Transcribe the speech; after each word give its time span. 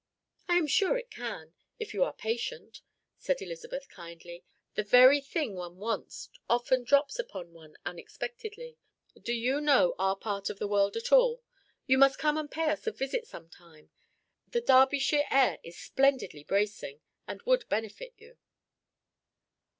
"I 0.49 0.55
am 0.57 0.65
sure 0.65 0.97
it 0.97 1.11
can, 1.11 1.53
if 1.77 1.93
you 1.93 2.03
are 2.03 2.11
patient," 2.11 2.81
said 3.19 3.39
Elizabeth 3.39 3.87
kindly. 3.87 4.43
"The 4.73 4.81
very 4.81 5.21
thing 5.21 5.53
one 5.53 5.77
wants 5.77 6.27
often 6.49 6.83
drops 6.83 7.19
upon 7.19 7.53
one 7.53 7.77
unexpectedly. 7.85 8.79
Do 9.21 9.31
you 9.31 9.61
know 9.61 9.93
our 9.99 10.15
part 10.15 10.49
of 10.49 10.57
the 10.57 10.67
world 10.67 10.97
at 10.97 11.11
all? 11.11 11.43
You 11.85 11.99
must 11.99 12.17
come 12.17 12.35
and 12.35 12.49
pay 12.49 12.71
us 12.71 12.87
a 12.87 12.91
visit 12.91 13.27
some 13.27 13.47
time; 13.49 13.91
the 14.47 14.61
Derbyshire 14.61 15.27
air 15.29 15.59
is 15.61 15.77
splendidly 15.77 16.43
bracing, 16.43 17.01
and 17.27 17.43
would 17.43 17.69
benefit 17.69 18.15
you." 18.17 18.39